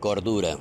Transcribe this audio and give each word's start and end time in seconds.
Cordura. 0.00 0.58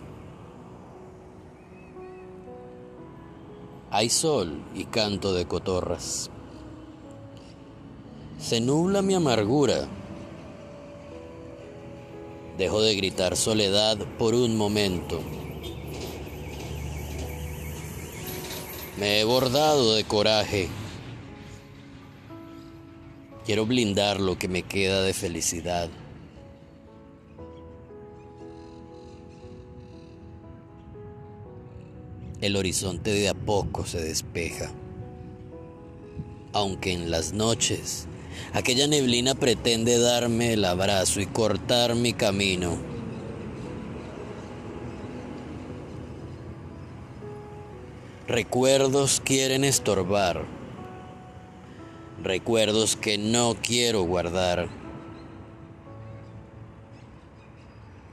Hay 3.91 4.09
sol 4.09 4.63
y 4.73 4.85
canto 4.85 5.33
de 5.33 5.45
cotorras. 5.45 6.29
Se 8.39 8.61
nubla 8.61 9.01
mi 9.01 9.13
amargura. 9.13 9.87
Dejo 12.57 12.81
de 12.81 12.95
gritar 12.95 13.35
soledad 13.35 13.97
por 14.17 14.35
un 14.35 14.55
momento. 14.55 15.19
Me 18.97 19.19
he 19.19 19.25
bordado 19.25 19.95
de 19.95 20.05
coraje. 20.05 20.69
Quiero 23.45 23.65
blindar 23.65 24.21
lo 24.21 24.39
que 24.39 24.47
me 24.47 24.63
queda 24.63 25.01
de 25.01 25.13
felicidad. 25.13 25.89
El 32.45 32.57
horizonte 32.57 33.11
de 33.11 33.27
a 33.27 33.33
poco 33.33 33.87
se 33.87 33.99
despeja. 33.99 34.69
Aunque 36.53 36.93
en 36.93 37.09
las 37.09 37.33
noches 37.33 38.05
aquella 38.53 38.85
neblina 38.85 39.33
pretende 39.33 39.97
darme 39.97 40.53
el 40.53 40.63
abrazo 40.63 41.21
y 41.21 41.25
cortar 41.25 41.95
mi 41.95 42.13
camino. 42.13 42.77
Recuerdos 48.27 49.23
quieren 49.25 49.63
estorbar. 49.63 50.45
Recuerdos 52.21 52.95
que 52.95 53.17
no 53.17 53.55
quiero 53.59 54.03
guardar. 54.03 54.69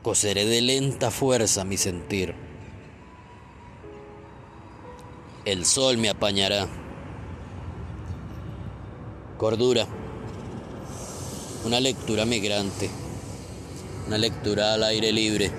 Coseré 0.00 0.46
de 0.46 0.62
lenta 0.62 1.10
fuerza 1.10 1.64
mi 1.64 1.76
sentir. 1.76 2.51
El 5.44 5.66
sol 5.66 5.98
me 5.98 6.08
apañará. 6.08 6.68
Cordura. 9.38 9.88
Una 11.64 11.80
lectura 11.80 12.24
migrante. 12.24 12.88
Una 14.06 14.18
lectura 14.18 14.74
al 14.74 14.84
aire 14.84 15.10
libre. 15.10 15.50